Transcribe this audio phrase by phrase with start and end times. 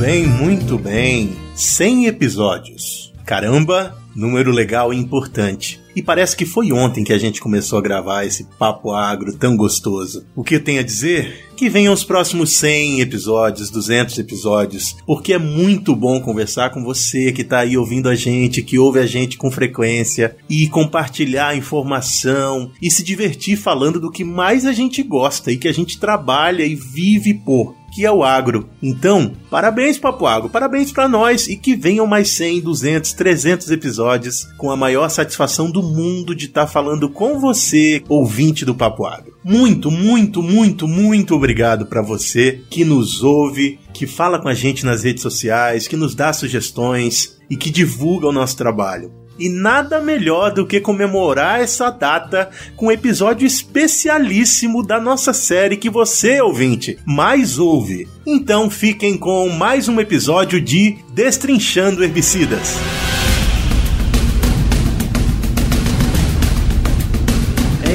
[0.00, 1.36] bem, muito bem.
[1.54, 3.12] 100 episódios.
[3.26, 5.78] Caramba, número legal e importante.
[5.94, 9.54] E parece que foi ontem que a gente começou a gravar esse papo agro tão
[9.58, 10.24] gostoso.
[10.34, 11.50] O que eu tenho a dizer?
[11.54, 17.30] Que venham os próximos 100 episódios, 200 episódios, porque é muito bom conversar com você
[17.30, 22.70] que está aí ouvindo a gente, que ouve a gente com frequência e compartilhar informação
[22.80, 26.64] e se divertir falando do que mais a gente gosta e que a gente trabalha
[26.64, 28.68] e vive por que é o agro.
[28.82, 34.44] Então, parabéns Papo Agro, parabéns para nós e que venham mais 100, 200, 300 episódios
[34.56, 39.04] com a maior satisfação do mundo de estar tá falando com você, ouvinte do Papo
[39.04, 39.34] Agro.
[39.44, 44.84] Muito, muito, muito, muito obrigado para você que nos ouve, que fala com a gente
[44.84, 49.19] nas redes sociais, que nos dá sugestões e que divulga o nosso trabalho.
[49.40, 55.78] E nada melhor do que comemorar essa data com um episódio especialíssimo da nossa série
[55.78, 58.06] que você, ouvinte, mais ouve.
[58.26, 62.76] Então fiquem com mais um episódio de Destrinchando Herbicidas.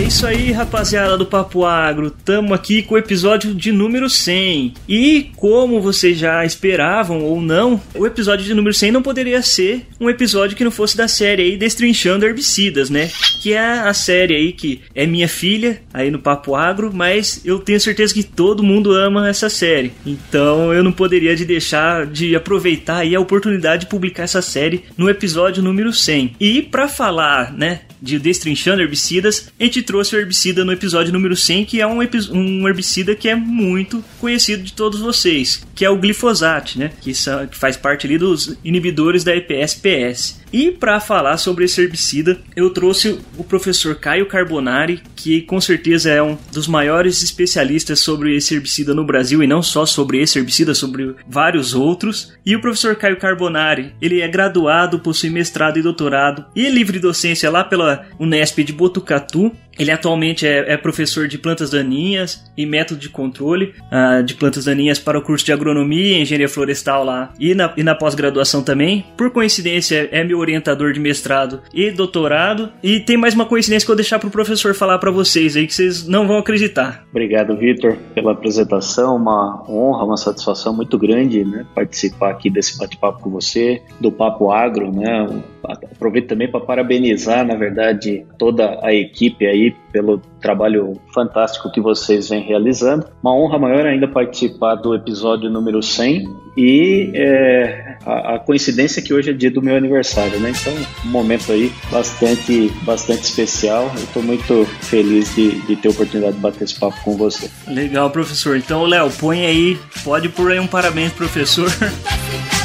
[0.02, 2.12] Isso aí, rapaziada do Papo Agro.
[2.12, 4.74] Tamo aqui com o episódio de número 100.
[4.90, 9.86] E como vocês já esperavam ou não, o episódio de número 100 não poderia ser
[10.00, 13.10] um episódio que não fosse da série aí Destrinchando Herbicidas, né?
[13.42, 17.60] Que é a série aí que é minha filha aí no Papo Agro, mas eu
[17.60, 19.94] tenho certeza que todo mundo ama essa série.
[20.06, 24.84] Então eu não poderia de deixar de aproveitar aí a oportunidade de publicar essa série
[24.98, 26.36] no episódio número 100.
[26.40, 31.36] E para falar, né, de Destrinchando Herbicidas, a gente trouxe o herbicida no episódio número
[31.36, 32.00] 100, que é um,
[32.32, 36.92] um herbicida que é muito conhecido de todos vocês, que é o glifosato, né?
[37.02, 40.46] Que, que faz parte ali dos inibidores da EPS-PS.
[40.54, 46.10] E para falar sobre esse herbicida, eu trouxe o professor Caio Carbonari, que com certeza
[46.10, 50.40] é um dos maiores especialistas sobre esse herbicida no Brasil e não só sobre esse
[50.40, 52.32] herbicida, sobre vários outros.
[52.46, 57.00] E o professor Caio Carbonari, ele é graduado, possui mestrado e doutorado e é livre
[57.00, 62.66] docência lá pela Unesp de Botucatu ele atualmente é, é, professor de plantas daninhas e
[62.66, 67.04] método de controle uh, de plantas daninhas para o curso de agronomia e engenharia florestal
[67.04, 69.06] lá e na, e na pós-graduação também.
[69.18, 72.72] Por coincidência, é meu orientador de mestrado e doutorado.
[72.82, 75.56] E tem mais uma coincidência que eu vou deixar para o professor falar para vocês
[75.56, 77.06] aí que vocês não vão acreditar.
[77.10, 79.16] Obrigado, Vitor, pela apresentação.
[79.16, 84.52] Uma honra, uma satisfação muito grande né, participar aqui desse bate-papo com você, do Papo
[84.52, 84.92] Agro.
[84.92, 85.28] Né?
[85.64, 92.30] Aproveito também para parabenizar, na verdade, toda a equipe aí pelo trabalho fantástico que vocês
[92.30, 93.08] vêm realizando.
[93.22, 96.26] Uma honra maior ainda participar do episódio número 100
[96.58, 100.52] e é, a, a, coincidência é que hoje é dia do meu aniversário, né?
[100.52, 100.74] Então,
[101.06, 103.92] um momento aí bastante, bastante especial.
[103.96, 107.50] Eu estou muito feliz de, de ter a oportunidade de bater esse papo com você.
[107.68, 108.56] Legal, professor.
[108.56, 111.70] Então, Léo, põe aí, pode pôr aí um parabéns, professor.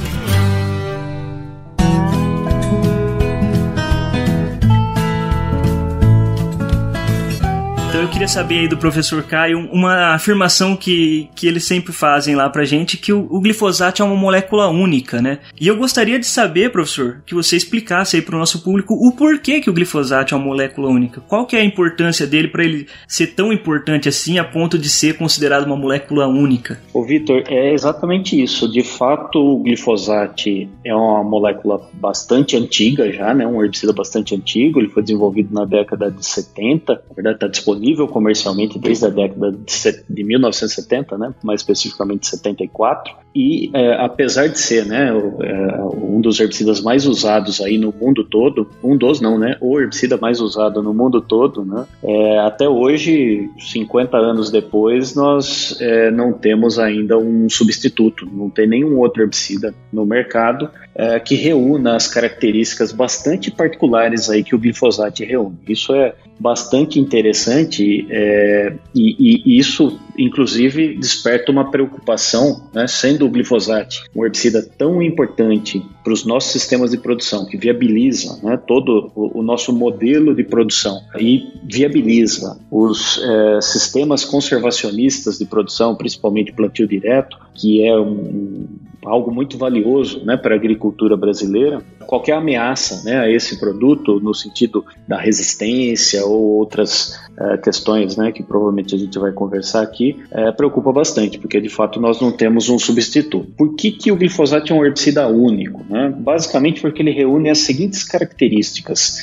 [8.01, 12.49] Eu queria saber aí do professor Caio uma afirmação que, que eles sempre fazem lá
[12.49, 15.37] pra gente, que o, o glifosato é uma molécula única, né?
[15.59, 19.61] E eu gostaria de saber, professor, que você explicasse aí pro nosso público o porquê
[19.61, 21.21] que o glifosato é uma molécula única.
[21.21, 24.89] Qual que é a importância dele para ele ser tão importante assim a ponto de
[24.89, 26.81] ser considerado uma molécula única?
[26.91, 28.67] O Vitor, é exatamente isso.
[28.67, 30.49] De fato, o glifosato
[30.83, 33.45] é uma molécula bastante antiga já, né?
[33.45, 34.79] Um herbicida bastante antigo.
[34.79, 36.93] Ele foi desenvolvido na década de 70.
[36.93, 42.27] Na verdade, está disponível disponível comercialmente desde a década de, de 1970, né, mais especificamente
[42.27, 43.13] 74.
[43.33, 48.23] E é, apesar de ser né, é, um dos herbicidas mais usados aí no mundo
[48.23, 52.67] todo, um dos não, né, o herbicida mais usado no mundo todo, né, é, até
[52.67, 59.21] hoje, 50 anos depois, nós é, não temos ainda um substituto, não tem nenhum outro
[59.21, 65.57] herbicida no mercado é, que reúna as características bastante particulares aí que o glifosato reúne.
[65.67, 73.29] Isso é bastante interessante é, e, e, isso, inclusive, desperta uma preocupação, né, sendo o
[73.29, 79.11] glifosato um herbicida tão importante para os nossos sistemas de produção, que viabiliza né, todo
[79.13, 86.51] o, o, nosso modelo de produção e viabiliza os é, sistemas conservacionistas de produção, principalmente
[86.51, 88.65] plantio direto, que é um,
[89.05, 91.81] algo muito valioso né, para a agricultura brasileira.
[92.05, 98.31] Qualquer ameaça né, a esse produto, no sentido da resistência ou outras é, questões né,
[98.31, 102.31] que provavelmente a gente vai conversar aqui, é, preocupa bastante, porque de fato nós não
[102.31, 103.47] temos um substituto.
[103.57, 105.83] Por que, que o glifosato é um herbicida único?
[105.89, 106.13] Né?
[106.17, 109.17] Basicamente porque ele reúne as seguintes características.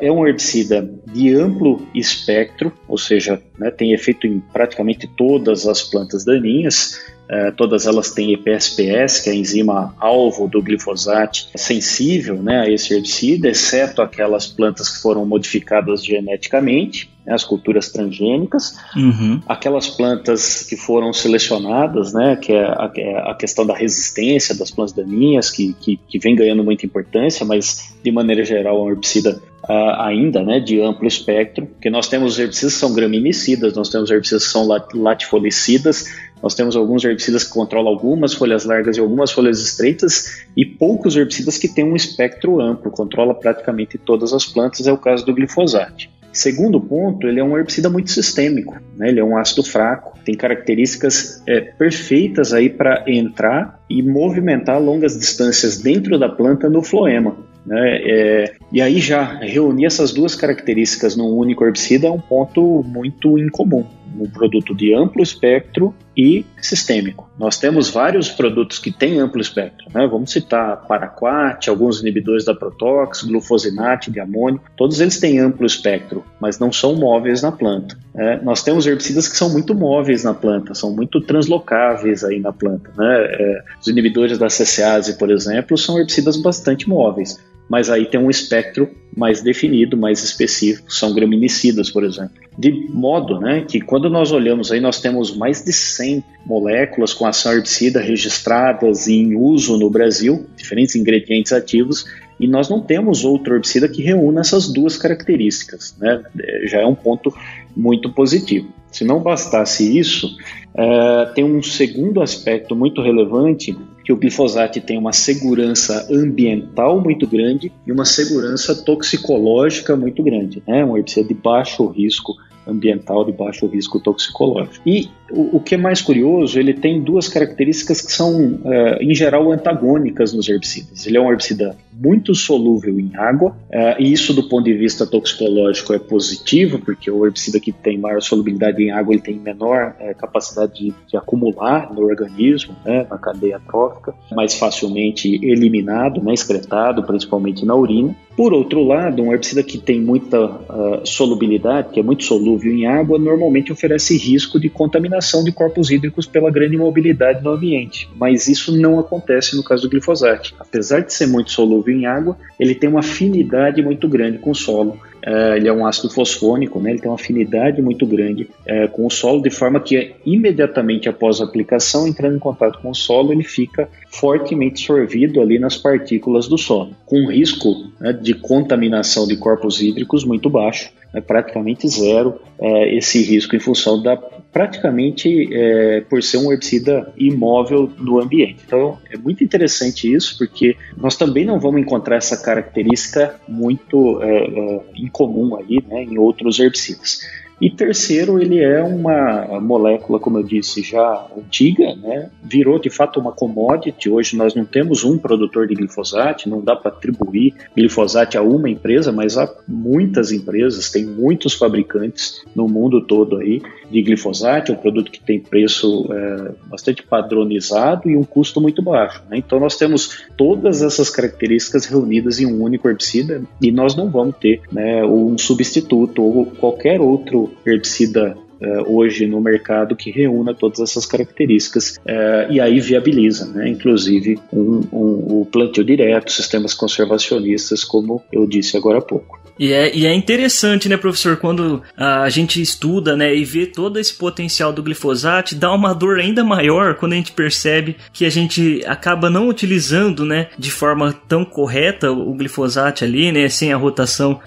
[0.00, 5.82] É um herbicida de amplo espectro, ou seja, né, tem efeito em praticamente todas as
[5.82, 12.42] plantas daninhas, é, todas elas têm EPSPS, que é a enzima alvo do glifosato, sensível
[12.42, 18.76] né, a esse herbicida, exceto aquelas plantas que foram modificadas geneticamente, né, as culturas transgênicas,
[18.94, 19.40] uhum.
[19.48, 24.70] aquelas plantas que foram selecionadas, né, que é a, é a, questão da resistência das
[24.70, 28.90] plantas daninhas, que, que, que, vem ganhando muita importância, mas de maneira geral é um
[28.90, 33.88] herbicida uh, ainda né, de amplo espectro, porque nós temos herbicidas que são graminicidas, nós
[33.88, 36.06] temos herbicidas que são latifolicidas,
[36.42, 41.16] nós temos alguns herbicidas que controlam algumas folhas largas e algumas folhas estreitas e poucos
[41.16, 45.34] herbicidas que têm um espectro amplo, controla praticamente todas as plantas, é o caso do
[45.34, 46.12] glifosato.
[46.32, 49.08] Segundo ponto, ele é um herbicida muito sistêmico, né?
[49.08, 55.16] ele é um ácido fraco, tem características é, perfeitas aí para entrar e movimentar longas
[55.16, 57.36] distâncias dentro da planta no floema.
[57.66, 57.96] Né?
[58.02, 63.38] É, e aí já reunir essas duas características num único herbicida é um ponto muito
[63.38, 63.86] incomum
[64.18, 67.28] um produto de amplo espectro e sistêmico.
[67.38, 70.06] Nós temos vários produtos que têm amplo espectro, né?
[70.06, 76.24] Vamos citar paraquat, alguns inibidores da protox, glufosinate de amônio, todos eles têm amplo espectro,
[76.40, 77.98] mas não são móveis na planta.
[78.14, 82.52] É, nós temos herbicidas que são muito móveis na planta, são muito translocáveis aí na
[82.52, 83.24] planta, né?
[83.24, 87.38] É, os inibidores da CCase, por exemplo, são herbicidas bastante móveis
[87.68, 92.34] mas aí tem um espectro mais definido, mais específico, são graminicidas, por exemplo.
[92.58, 97.26] De modo né, que quando nós olhamos aí, nós temos mais de 100 moléculas com
[97.26, 102.04] ação herbicida registradas e em uso no Brasil, diferentes ingredientes ativos,
[102.38, 105.96] e nós não temos outro herbicida que reúna essas duas características.
[105.98, 106.22] Né?
[106.40, 107.32] É, já é um ponto
[107.76, 108.68] muito positivo.
[108.90, 110.36] Se não bastasse isso,
[110.74, 117.26] uh, tem um segundo aspecto muito relevante que o glifosato tem uma segurança ambiental muito
[117.26, 120.62] grande e uma segurança toxicológica muito grande.
[120.66, 120.84] É né?
[120.84, 122.34] um herbicida de baixo risco
[122.66, 124.86] ambiental de baixo risco toxicológico.
[124.86, 129.14] E o, o, que é mais curioso, ele tem duas características que são, uh, em
[129.14, 131.06] geral, antagônicas nos herbicidas.
[131.06, 135.06] Ele é um herbicida muito solúvel em água, uh, e isso, do ponto de vista
[135.06, 139.94] toxicológico, é positivo, porque o herbicida que tem maior solubilidade em água ele tem menor
[140.00, 146.34] uh, capacidade de, de, acumular no organismo, né, na cadeia trófica, mais facilmente eliminado, né,
[146.34, 148.14] excretado, principalmente na urina.
[148.36, 150.60] Por outro lado, um herbicida que tem muita
[151.04, 156.26] solubilidade, que é muito solúvel em água, normalmente oferece risco de contaminação de corpos hídricos
[156.26, 160.52] pela grande mobilidade no ambiente, mas isso não acontece no caso do glifosato.
[160.58, 164.54] Apesar de ser muito solúvel em água, ele tem uma afinidade muito grande com o
[164.54, 164.98] solo.
[165.26, 166.90] Uh, ele é um ácido fosfônico, né?
[166.90, 171.40] ele tem uma afinidade muito grande uh, com o solo, de forma que imediatamente após
[171.40, 176.46] a aplicação, entrando em contato com o solo, ele fica fortemente sorvido ali nas partículas
[176.46, 182.40] do solo, com risco né, de contaminação de corpos hídricos muito baixo, né, praticamente zero
[182.58, 184.18] uh, esse risco em função da
[184.54, 188.60] praticamente é, por ser um herbicida imóvel no ambiente.
[188.64, 194.44] Então é muito interessante isso, porque nós também não vamos encontrar essa característica muito é,
[194.44, 197.18] é, incomum aí né, em outros herbicidas.
[197.60, 202.30] E terceiro, ele é uma molécula, como eu disse, já antiga, né?
[202.42, 204.10] virou de fato uma commodity.
[204.10, 208.68] Hoje nós não temos um produtor de glifosato, não dá para atribuir glifosato a uma
[208.68, 214.76] empresa, mas há muitas empresas, tem muitos fabricantes no mundo todo aí de glifosato, um
[214.76, 219.22] produto que tem preço é, bastante padronizado e um custo muito baixo.
[219.28, 219.38] Né?
[219.38, 224.36] Então nós temos todas essas características reunidas em um único herbicida e nós não vamos
[224.36, 230.80] ter né, um substituto ou qualquer outro herbicida uh, hoje no mercado que reúna todas
[230.80, 237.84] essas características uh, e aí viabiliza, né, inclusive um, um, o plantio direto, sistemas conservacionistas,
[237.84, 239.43] como eu disse agora há pouco.
[239.58, 243.98] E é, e é interessante, né, professor, quando a gente estuda, né, e vê todo
[243.98, 248.30] esse potencial do glifosato, dá uma dor ainda maior quando a gente percebe que a
[248.30, 253.76] gente acaba não utilizando, né, de forma tão correta o glifosato ali, né, sem a
[253.76, 254.40] rotação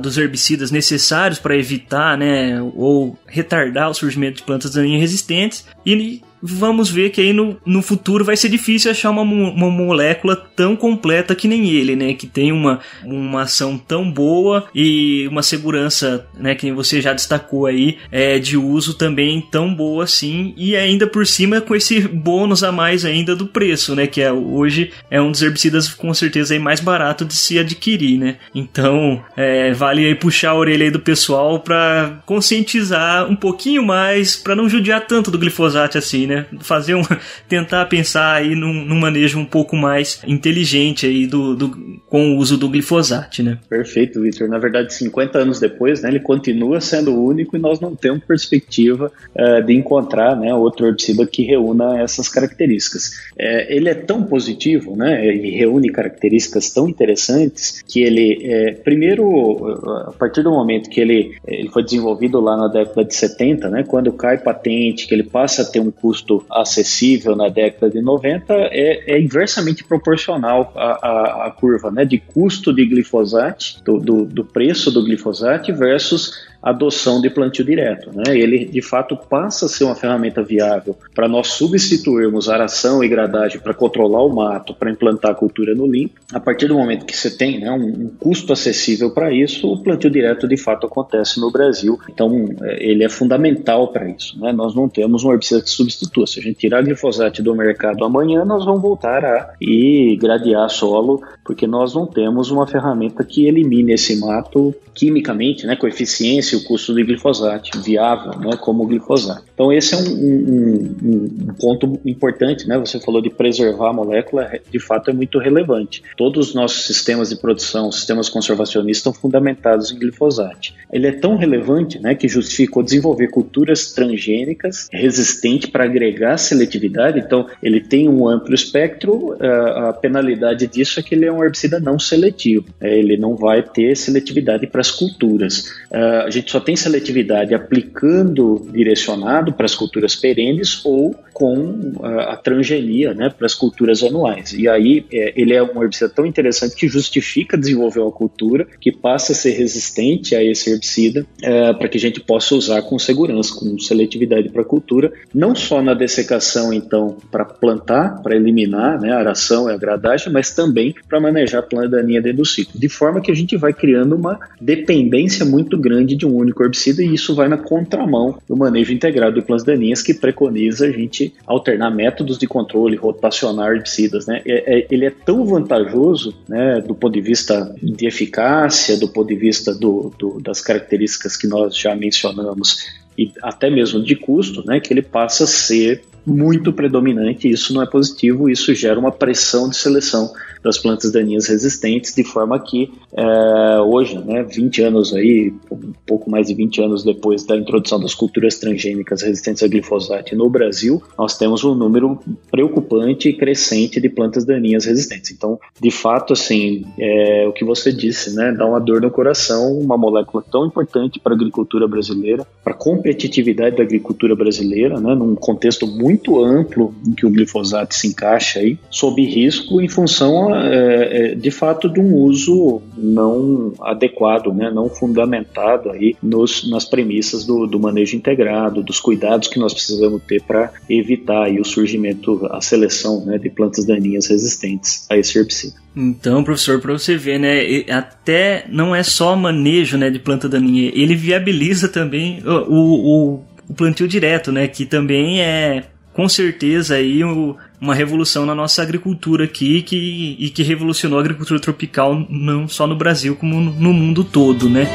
[0.00, 5.66] dos herbicidas necessários para evitar, né, ou retardar o surgimento de plantas daninhas resistentes.
[5.84, 10.36] E vamos ver que aí no, no futuro vai ser difícil achar uma, uma molécula
[10.36, 12.12] tão completa que nem ele, né?
[12.12, 16.54] Que tem uma, uma ação tão boa e uma segurança, né?
[16.54, 20.52] Que você já destacou aí, é, de uso também tão boa assim.
[20.54, 24.06] E ainda por cima com esse bônus a mais ainda do preço, né?
[24.06, 28.18] Que é, hoje é um dos herbicidas com certeza aí mais barato de se adquirir,
[28.18, 28.36] né?
[28.54, 34.36] Então, é, vale aí puxar a orelha aí do pessoal para conscientizar um pouquinho mais,
[34.36, 36.33] para não judiar tanto do glifosato assim, né?
[36.60, 37.02] Fazer um
[37.48, 42.36] tentar pensar aí num, num manejo um pouco mais inteligente aí do, do com o
[42.36, 43.58] uso do glifosato, né?
[43.68, 44.48] Perfeito, Victor.
[44.48, 49.10] Na verdade, 50 anos depois, né, ele continua sendo único e nós não temos perspectiva
[49.34, 53.10] uh, de encontrar, né, outro herbicida que reúna essas características.
[53.36, 59.66] É, ele é tão positivo, né, e reúne características tão interessantes que ele, é, primeiro,
[60.06, 63.82] a partir do momento que ele, ele foi desenvolvido lá na década de 70, né,
[63.82, 68.52] quando cai patente, que ele passa a ter um custo acessível na década de 90,
[68.52, 74.24] é, é inversamente proporcional à, à, à, curva né, de custo de glifosato, do, do,
[74.24, 76.32] do preço do glifosato versus
[76.64, 78.10] adoção de plantio direto.
[78.14, 78.36] Né?
[78.36, 83.60] Ele, de fato, passa a ser uma ferramenta viável para nós substituirmos aração e gradagem
[83.60, 86.14] para controlar o mato, para implantar a cultura no limpo.
[86.32, 89.82] A partir do momento que você tem né, um, um, custo acessível para isso, o
[89.82, 91.98] plantio direto, de fato, acontece no Brasil.
[92.08, 94.40] Então, é, ele é fundamental para isso.
[94.40, 94.50] Né?
[94.50, 96.26] Nós não temos um herbicida que substitua.
[96.26, 101.22] Se a gente tirar glifosato do mercado amanhã, nós vamos voltar a ir gradear solo,
[101.44, 106.64] porque nós não temos uma ferramenta que elimine esse mato quimicamente, né, com eficiência o
[106.64, 109.44] custo do glifosato viável, né, como o glifosato.
[109.54, 112.78] Então esse é um, um, um, ponto importante, né?
[112.78, 116.02] Você falou de preservar a molécula, de fato é muito relevante.
[116.16, 120.72] Todos os nossos sistemas de produção, sistemas conservacionistas estão fundamentados em glifosato.
[120.92, 127.18] Ele é tão relevante, né, que justificou desenvolver culturas transgênicas resistentes para agregar seletividade.
[127.18, 129.36] Então ele tem um amplo espectro.
[129.40, 132.66] A penalidade disso é que ele é um herbicida não seletivo.
[132.80, 135.72] É, ele não vai ter seletividade para as culturas.
[135.92, 142.36] A gente só tem seletividade aplicando direcionado para as culturas perenes ou com a, a
[142.36, 144.52] transgenia né, para as culturas anuais.
[144.52, 148.92] E aí é, ele é um herbicida tão interessante que justifica desenvolver uma cultura que
[148.92, 152.98] passa a ser resistente a esse herbicida é, para que a gente possa usar com
[152.98, 159.00] segurança, com seletividade para a cultura, não só na dessecação, então, para plantar, para eliminar
[159.00, 162.44] né, a aração e a gradagem, mas também para manejar a planta daninha dentro do
[162.44, 166.62] ciclo, de forma que a gente vai criando uma dependência muito grande de um único
[166.62, 170.90] herbicida e isso vai na contramão do manejo integrado de plantas daninhas que preconiza a
[170.90, 174.26] gente alternar métodos de controle, rotacionar herbicidas.
[174.26, 174.42] Né?
[174.46, 179.28] É, é, ele é tão vantajoso né, do ponto de vista de eficácia, do ponto
[179.28, 184.64] de vista do, do, das características que nós já mencionamos e até mesmo de custo,
[184.66, 187.48] né, que ele passa a ser muito predominante.
[187.48, 190.32] Isso não é positivo, isso gera uma pressão de seleção
[190.64, 196.30] das plantas daninhas resistentes, de forma que é, hoje, né, 20 anos aí, um pouco
[196.30, 201.02] mais de 20 anos depois da introdução das culturas transgênicas resistentes a glifosato no Brasil,
[201.18, 202.18] nós temos um número
[202.50, 205.30] preocupante e crescente de plantas daninhas resistentes.
[205.32, 209.78] Então, de fato, assim, é, o que você disse, né, dá uma dor no coração,
[209.78, 215.14] uma molécula tão importante para a agricultura brasileira, para a competitividade da agricultura brasileira, né,
[215.14, 220.54] num contexto muito amplo em que o glifosato se encaixa aí, sob risco em função
[220.54, 226.84] é, é, de fato de um uso não adequado, né, não fundamentado aí nos, nas
[226.84, 231.64] premissas do, do manejo integrado, dos cuidados que nós precisamos ter para evitar aí o
[231.64, 235.74] surgimento, a seleção né, de plantas daninhas resistentes a esse herbicida.
[235.96, 240.90] Então, professor, para você ver, né, até não é só manejo né, de planta daninha,
[240.94, 247.22] ele viabiliza também o, o, o plantio direto, né, que também é com certeza aí
[247.24, 252.86] uma revolução na nossa agricultura aqui que, e que revolucionou a agricultura tropical não só
[252.86, 254.86] no Brasil como no mundo todo, né?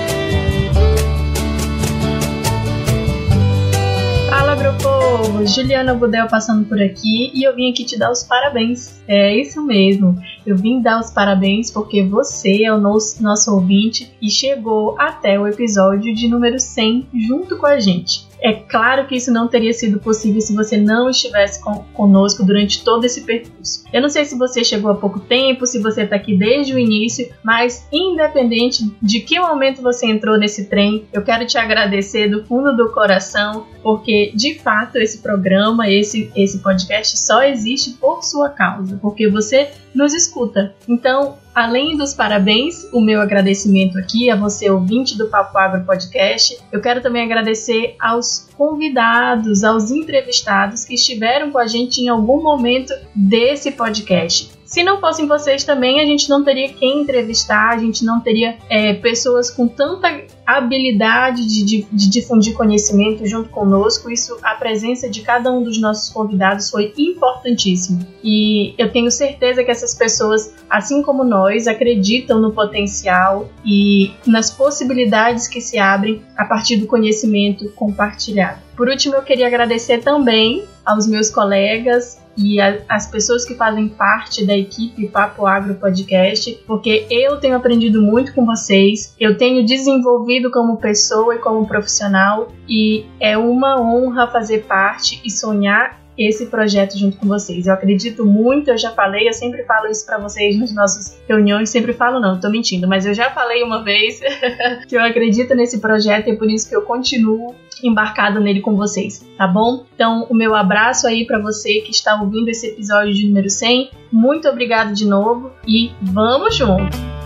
[4.29, 5.45] Fala, meu povo!
[5.45, 8.97] Juliana Budel passando por aqui e eu vim aqui te dar os parabéns.
[9.05, 14.09] É isso mesmo, eu vim dar os parabéns porque você é o nosso, nosso ouvinte
[14.21, 18.28] e chegou até o episódio de número 100 junto com a gente.
[18.41, 22.83] É claro que isso não teria sido possível se você não estivesse com, conosco durante
[22.83, 23.83] todo esse percurso.
[23.91, 26.79] Eu não sei se você chegou há pouco tempo, se você está aqui desde o
[26.79, 32.45] início, mas independente de que momento você entrou nesse trem, eu quero te agradecer do
[32.45, 38.49] fundo do coração, porque de fato esse programa, esse, esse podcast só existe por sua
[38.49, 40.73] causa, porque você nos escuta.
[40.87, 46.57] Então, além dos parabéns, o meu agradecimento aqui a você, ouvinte do Papo Agro Podcast,
[46.71, 52.41] eu quero também agradecer aos convidados, aos entrevistados que estiveram com a gente em algum
[52.41, 54.51] momento desse podcast.
[54.69, 58.55] Se não fossem vocês também, a gente não teria quem entrevistar, a gente não teria
[58.69, 60.21] é, pessoas com tanta
[60.57, 64.09] habilidade de, de, de, difundir conhecimento junto conosco.
[64.11, 68.05] Isso, a presença de cada um dos nossos convidados foi importantíssimo.
[68.23, 74.49] E eu tenho certeza que essas pessoas, assim como nós, acreditam no potencial e nas
[74.51, 78.69] possibilidades que se abrem a partir do conhecimento compartilhado.
[78.75, 84.45] Por último, eu queria agradecer também aos meus colegas e as pessoas que fazem parte
[84.45, 90.38] da equipe Papo Agro Podcast, porque eu tenho aprendido muito com vocês, eu tenho desenvolvido
[90.51, 96.97] como pessoa e como profissional, e é uma honra fazer parte e sonhar esse projeto
[96.97, 97.65] junto com vocês.
[97.65, 101.69] Eu acredito muito, eu já falei, eu sempre falo isso para vocês nas nossas reuniões,
[101.69, 104.19] sempre falo não, tô mentindo, mas eu já falei uma vez
[104.87, 108.75] que eu acredito nesse projeto e é por isso que eu continuo embarcado nele com
[108.75, 109.85] vocês, tá bom?
[109.95, 113.91] Então, o meu abraço aí para você que está ouvindo esse episódio de número 100.
[114.11, 117.18] Muito obrigado de novo e vamos junto!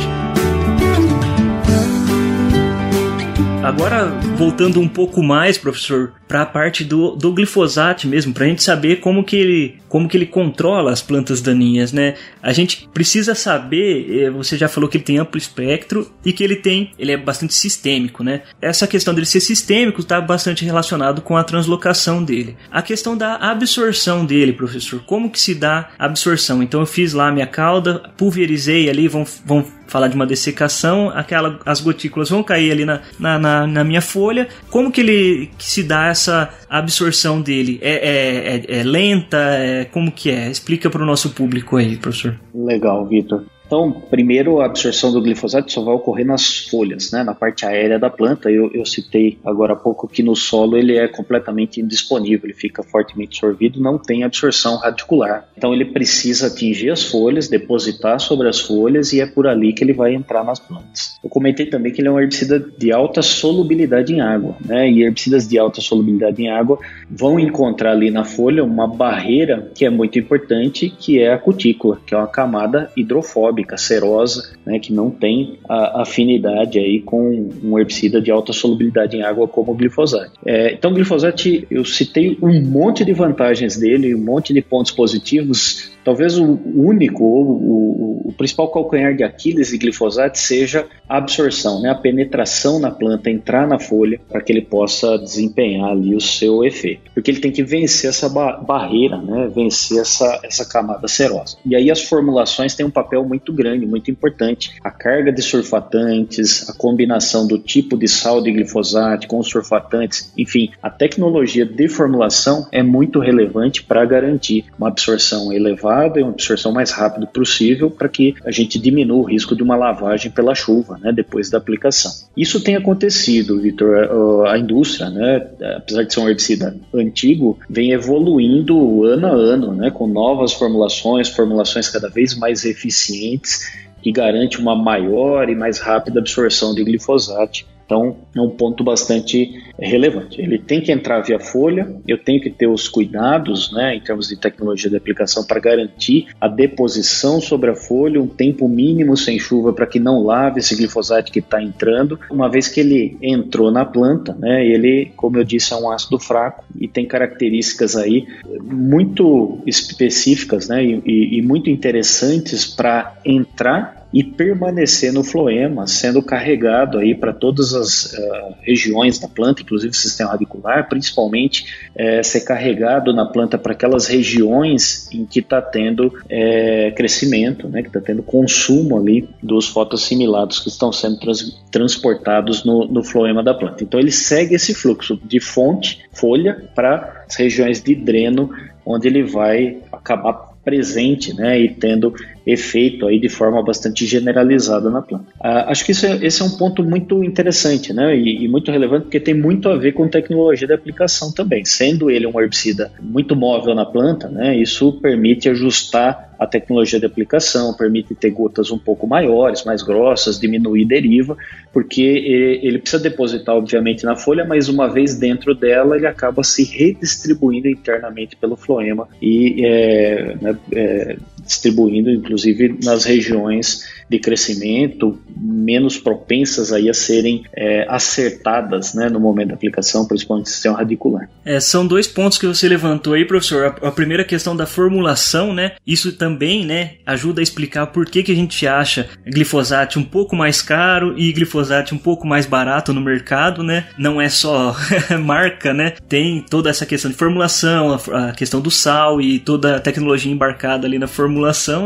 [3.65, 4.05] Agora,
[4.37, 8.61] voltando um pouco mais, professor, para a parte do, do glifosato mesmo, para a gente
[8.61, 12.13] saber como que, ele, como que ele controla as plantas daninhas, né?
[12.43, 16.43] A gente precisa saber, eh, você já falou que ele tem amplo espectro e que
[16.43, 18.43] ele tem, ele é bastante sistêmico, né?
[18.61, 22.55] Essa questão dele ser sistêmico está bastante relacionado com a translocação dele.
[22.71, 26.61] A questão da absorção dele, professor, como que se dá a absorção?
[26.61, 31.09] Então eu fiz lá a minha cauda, pulverizei ali, vão, vão falar de uma dessecação,
[31.13, 34.47] aquela, as gotículas vão cair ali na, na, na, na minha folha.
[34.69, 37.79] Como que ele que se dá essa absorção dele?
[37.81, 39.37] É, é, é, é lenta?
[39.37, 40.49] É, como que é?
[40.49, 42.39] Explica para o nosso público aí, professor.
[42.53, 43.43] Legal, Vitor.
[43.65, 47.97] Então, primeiro, a absorção do glifosato só vai ocorrer nas folhas, né, na parte aérea
[47.97, 48.49] da planta.
[48.51, 52.83] Eu, eu, citei agora há pouco que no solo ele é completamente indisponível, ele fica
[52.83, 55.47] fortemente absorvido, não tem absorção radicular.
[55.57, 59.83] Então, ele precisa atingir as folhas, depositar sobre as folhas e é por ali que
[59.83, 61.15] ele vai entrar nas plantas.
[61.23, 65.01] Eu comentei também que ele é um herbicida de alta solubilidade em água, né, e
[65.01, 66.77] herbicidas de alta solubilidade em água
[67.09, 71.99] vão encontrar ali na folha uma barreira que é muito importante, que é a cutícula,
[72.05, 77.49] que é uma camada hidrofóbica aeróbica, serosa, né, que não tem a afinidade aí com
[77.63, 80.31] um herbicida de alta solubilidade em água como o glifosato.
[80.45, 84.91] É, então, o glifosato, eu citei um monte de vantagens dele, um monte de pontos
[84.91, 91.17] positivos Talvez o único, ou o, o, principal calcanhar de Aquiles de glifosato seja a
[91.17, 91.89] absorção, né?
[91.89, 96.63] a penetração na planta, entrar na folha para que ele possa desempenhar ali o seu
[96.63, 97.09] efeito.
[97.11, 99.49] Porque ele tem que vencer essa ba barreira, né?
[99.53, 101.57] vencer essa, essa camada serosa.
[101.65, 104.75] E aí as formulações têm um papel muito grande, muito importante.
[104.83, 110.31] A carga de surfatantes, a combinação do tipo de sal de glifosato com os surfatantes,
[110.37, 116.23] enfim, a tecnologia de formulação é muito relevante para garantir uma absorção elevada adequada e
[116.23, 120.31] uma absorção mais rápida possível para que a gente diminua o risco de uma lavagem
[120.31, 122.11] pela chuva, né, depois da aplicação.
[122.35, 124.47] Isso tem acontecido, Vitor.
[124.47, 129.89] A indústria, né, apesar de ser um herbicida antigo, vem evoluindo ano a ano, né,
[129.89, 136.19] com novas formulações, formulações cada vez mais eficientes que garante uma maior e mais rápida
[136.19, 140.41] absorção de glifosato então, é um ponto bastante relevante.
[140.41, 144.27] Ele tem que entrar via folha, eu tenho que ter os cuidados, né, em termos
[144.27, 149.37] de tecnologia de aplicação, para garantir a deposição sobre a folha, um tempo mínimo sem
[149.37, 152.19] chuva para que não lave esse glifosato que está entrando.
[152.29, 156.19] Uma vez que ele entrou na planta, né, ele, como eu disse, é um ácido
[156.19, 158.27] fraco e tem características aí
[158.63, 166.97] muito específicas né, e, e muito interessantes para entrar e permanecer no floema, sendo carregado
[166.97, 172.41] aí para todas as uh, regiões da planta, inclusive o sistema radicular, principalmente é, ser
[172.41, 177.99] carregado na planta para aquelas regiões em que está tendo é, crescimento, né, que está
[177.99, 183.83] tendo consumo ali dos fotoassimilados que estão sendo trans, transportados no, no floema da planta.
[183.83, 188.49] Então ele segue esse fluxo de fonte, folha, para as regiões de dreno,
[188.85, 192.13] onde ele vai acabar presente né, e tendo
[192.45, 195.25] efeito aí de forma bastante generalizada na planta.
[195.39, 198.71] Ah, acho que isso é, esse é um ponto muito interessante né, e, e, muito
[198.71, 201.63] relevante porque tem muito a ver com tecnologia de aplicação também.
[201.63, 207.05] Sendo ele um herbicida muito móvel na planta, né, isso permite ajustar a tecnologia de
[207.05, 211.37] aplicação, permite ter gotas um pouco maiores, mais grossas, diminuir deriva,
[211.73, 216.63] porque ele precisa depositar, obviamente, na folha, mas uma vez dentro dela, ele acaba se
[216.63, 225.97] redistribuindo internamente pelo floema e é, né, é, distribuindo, inclusive, nas regiões de crescimento menos
[225.97, 231.29] propensas aí a serem é, acertadas né, no momento da aplicação, principalmente no sistema radicular.
[231.43, 233.65] É, são dois pontos que você levantou aí, professor.
[233.65, 235.73] A, a, primeira questão da formulação, né?
[235.85, 240.35] Isso também né, ajuda a explicar por que, que a gente acha glifosato um pouco
[240.35, 243.87] mais caro e glifosato um pouco mais barato no mercado, né?
[243.97, 244.75] Não é só
[245.23, 245.93] marca, né?
[246.07, 250.31] Tem toda essa questão de formulação, a, a questão do sal e toda a tecnologia
[250.31, 251.34] embarcada ali na formulação,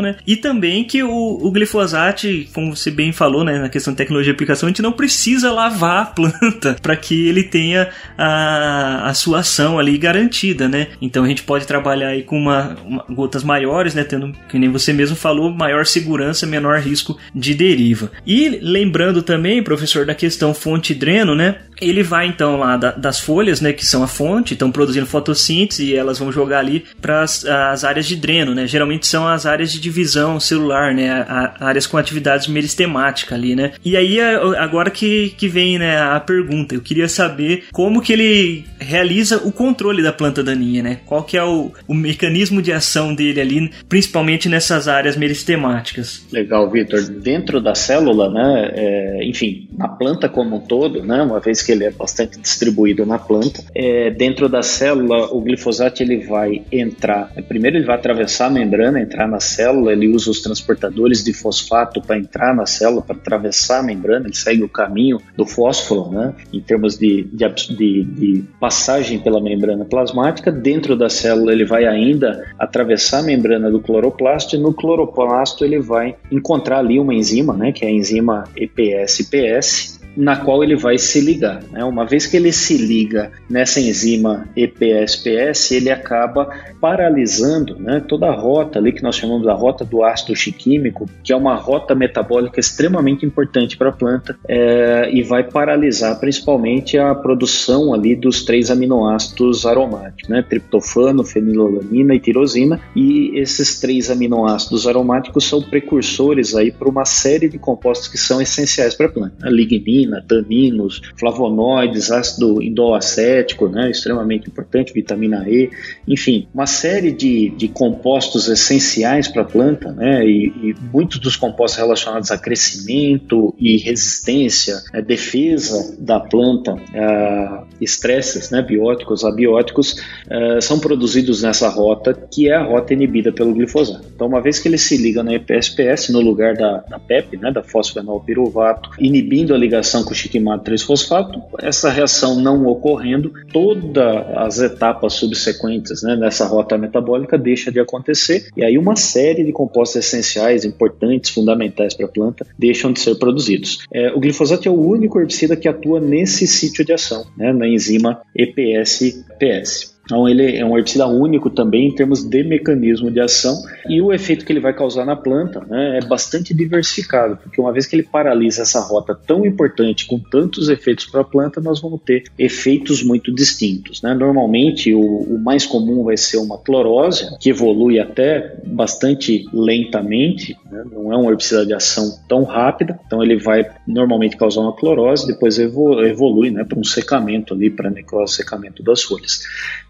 [0.01, 0.15] né?
[0.25, 2.09] E também que o, o glifosato
[2.53, 5.51] como você bem falou, né, na questão de tecnologia de aplicação, a gente não precisa
[5.51, 10.87] lavar a planta para que ele tenha a, a sua ação ali garantida, né?
[11.01, 14.69] Então a gente pode trabalhar aí com uma, uma, gotas maiores, né, tendo, que nem
[14.69, 18.11] você mesmo falou, maior segurança, menor risco de deriva.
[18.25, 21.55] E lembrando também, professor, da questão fonte dreno, né?
[21.81, 25.85] Ele vai então lá da, das folhas, né, que são a fonte, estão produzindo fotossíntese
[25.85, 28.67] e elas vão jogar ali para as áreas de dreno, né?
[28.67, 31.09] Geralmente são as áreas de divisão celular, né?
[31.11, 33.71] A, a, áreas com atividades meristemática ali, né?
[33.83, 38.65] E aí agora que, que vem né, a pergunta, eu queria saber como que ele
[38.79, 40.99] realiza o controle da planta daninha, né?
[41.05, 46.25] Qual que é o, o mecanismo de ação dele ali, principalmente nessas áreas meristemáticas?
[46.31, 47.01] Legal, Vitor.
[47.03, 48.71] Dentro da célula, né?
[48.73, 51.21] É, enfim, na planta como um todo, né?
[51.21, 56.01] Uma vez que ele é bastante distribuído na planta, é, dentro da célula o glifosato
[56.01, 57.31] ele vai entrar.
[57.47, 59.91] Primeiro ele vai atravessar a membrana, entrar na célula.
[59.91, 64.27] Ele usa os transportadores de fosfato fosfato para entrar na célula, para atravessar a membrana,
[64.27, 69.41] ele segue o caminho do fósforo, né, em termos de, de, de, de passagem pela
[69.41, 70.51] membrana plasmática.
[70.51, 75.79] Dentro da célula, ele vai ainda atravessar a membrana do cloroplasto e no cloroplasto ele
[75.79, 80.97] vai encontrar ali uma enzima, né, que é a enzima EPS-PS, na qual ele vai
[80.97, 81.63] se ligar.
[81.71, 81.83] Né?
[81.83, 88.35] Uma vez que ele se liga nessa enzima EPSPS, ele acaba paralisando né, toda a
[88.35, 92.59] rota ali que nós chamamos da rota do ácido chiquímico, que é uma rota metabólica
[92.59, 98.71] extremamente importante para a planta é, e vai paralisar principalmente a produção ali dos três
[98.71, 102.79] aminoácidos aromáticos, né, triptofano, fenilalanina e tirosina.
[102.95, 108.41] E esses três aminoácidos aromáticos são precursores aí para uma série de compostos que são
[108.41, 115.69] essenciais para a planta, a lignina taninos, flavonoides, ácido indolacético, né, extremamente importante, vitamina E,
[116.07, 121.35] enfim, uma série de, de compostos essenciais para a planta, né, e, e, muitos dos
[121.35, 129.93] compostos relacionados a crescimento e resistência, né, defesa da planta, uh, estresses né, bióticos, abióticos,
[130.27, 134.07] uh, são produzidos nessa rota, que é a rota inibida pelo glifosato.
[134.13, 137.51] Então, uma vez que ele se liga na EPSPS, no lugar da, da PEP, né,
[137.51, 144.05] da fosfenol piruvato, inibindo a ligação reação com chiquimato 3-fosfato, essa reação não ocorrendo, todas
[144.35, 149.51] as etapas subsequentes né, nessa rota metabólica deixa de acontecer e aí uma série de
[149.51, 153.79] compostos essenciais, importantes, fundamentais para a planta deixam de ser produzidos.
[153.91, 157.67] É, o glifosato é o único herbicida que atua nesse sítio de ação, né, na
[157.67, 159.98] enzima EPS-PS.
[160.09, 163.55] Então ele é um herbicida único também em termos de mecanismo de ação
[163.87, 167.71] e o efeito que ele vai causar na planta né, é bastante diversificado, porque uma
[167.71, 171.79] vez que ele paralisa essa rota tão importante com tantos efeitos para a planta, nós
[171.79, 174.01] vamos ter efeitos muito distintos.
[174.01, 174.15] Né?
[174.15, 180.85] Normalmente o, o, mais comum vai ser uma clorose, que evolui até bastante lentamente, né?
[180.91, 185.27] não é um herbicida de ação tão rápida, então ele vai normalmente causar uma clorose,
[185.27, 189.41] depois evolui né, para um secamento ali, para necrose, secamento das folhas.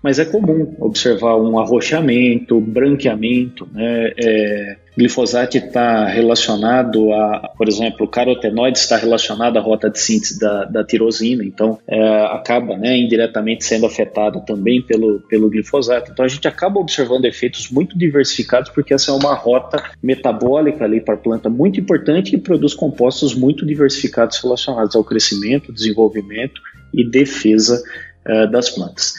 [0.02, 4.12] Mas mas é comum observar um arroxamento, branqueamento, né?
[4.18, 10.40] É, glifosato está relacionado a, por exemplo, o carotenoide está relacionado à rota de síntese
[10.40, 16.12] da, da tirosina, então é, acaba né, indiretamente sendo afetado também pelo, pelo glifosato.
[16.12, 21.00] Então a gente acaba observando efeitos muito diversificados porque essa é uma rota metabólica ali
[21.00, 26.60] para a planta muito importante e produz compostos muito diversificados relacionados ao crescimento, desenvolvimento
[26.92, 27.80] e defesa
[28.28, 29.14] uh, das plantas.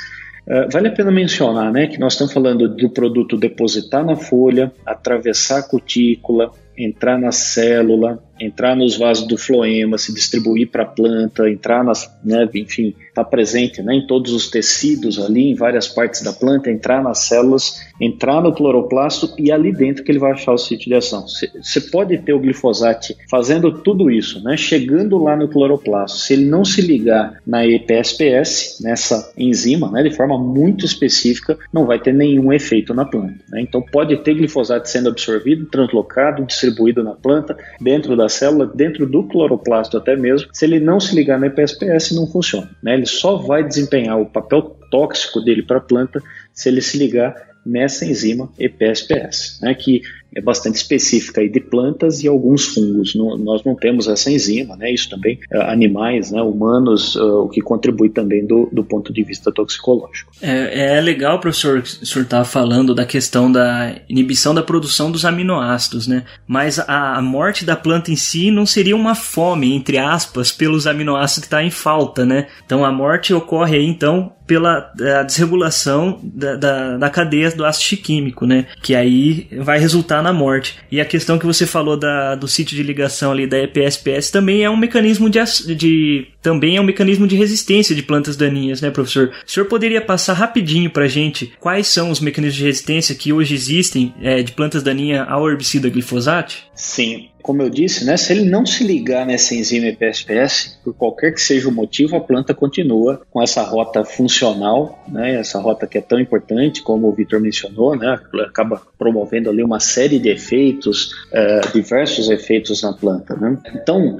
[0.46, 4.72] Uh, vale a pena mencionar né, que nós estamos falando do produto depositar na folha,
[4.84, 6.50] atravessar a cutícula,
[6.84, 12.10] entrar na célula, entrar nos vasos do floema, se distribuir para a planta, entrar nas,
[12.24, 16.70] né, enfim, está presente né, em todos os tecidos ali, em várias partes da planta,
[16.70, 20.88] entrar nas células, entrar no cloroplasto e ali dentro que ele vai achar o sítio
[20.88, 21.26] de ação.
[21.26, 26.18] Você pode ter o glifosato fazendo tudo isso, né, chegando lá no cloroplasto.
[26.18, 31.84] Se ele não se ligar na EPSPS, nessa enzima, né, de forma muito específica, não
[31.84, 33.44] vai ter nenhum efeito na planta.
[33.50, 33.60] Né?
[33.60, 36.69] Então pode ter glifosato sendo absorvido, translocado, distribuído
[37.02, 40.48] na planta, dentro da célula, dentro do cloroplasto até mesmo.
[40.52, 42.70] Se ele não se ligar na EPSPS, não funciona.
[42.82, 42.94] Né?
[42.94, 46.20] Ele só vai desempenhar o papel tóxico dele para a planta
[46.52, 50.02] se ele se ligar nessa enzima EPSPS, né, que
[50.34, 53.14] é bastante específica aí de plantas e alguns fungos.
[53.14, 54.92] No, nós não temos essa enzima, né?
[54.92, 56.40] Isso também, uh, animais, né?
[56.40, 60.32] humanos, uh, o que contribui também do, do ponto de vista toxicológico.
[60.40, 65.10] É, é legal, professor, o senhor estar tá falando da questão da inibição da produção
[65.10, 66.24] dos aminoácidos, né?
[66.46, 70.86] Mas a, a morte da planta em si não seria uma fome, entre aspas, pelos
[70.86, 72.46] aminoácidos que está em falta, né?
[72.64, 74.92] Então a morte ocorre aí, então, pela
[75.24, 78.66] desregulação da, da, da cadeia do ácido químico, né?
[78.82, 80.78] Que aí vai resultar na morte.
[80.90, 84.62] E a questão que você falou da, do sítio de ligação ali da EPSPS também
[84.62, 85.40] é um mecanismo de,
[85.74, 89.32] de também é um mecanismo de resistência de plantas daninhas, né, professor?
[89.46, 93.54] O senhor poderia passar rapidinho pra gente quais são os mecanismos de resistência que hoje
[93.54, 96.54] existem é, de plantas daninhas ao herbicida glifosato?
[96.74, 101.32] Sim, como eu disse, né, se ele não se ligar nessa enzima EPSPS, por qualquer
[101.32, 105.98] que seja o motivo, a planta continua com essa rota funcional, né, essa rota que
[105.98, 111.12] é tão importante, como o Vitor mencionou, né, acaba promovendo ali uma série de efeitos,
[111.32, 113.34] uh, diversos efeitos na planta.
[113.36, 113.58] Né?
[113.74, 114.18] Então,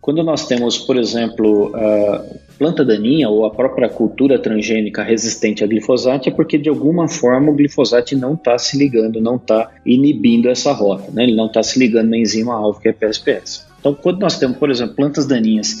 [0.00, 2.24] quando nós temos, por exemplo, a
[2.58, 7.50] planta daninha ou a própria cultura transgênica resistente a glifosato, é porque de alguma forma
[7.50, 11.24] o glifosato não está se ligando, não está inibindo essa rota, né?
[11.24, 13.66] ele não está se ligando na enzima alvo que é PSPS.
[13.80, 15.78] Então, quando nós temos, por exemplo, plantas daninhas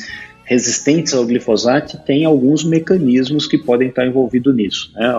[0.48, 4.90] resistentes ao glifosato tem alguns mecanismos que podem estar envolvidos nisso.
[4.94, 5.14] Né?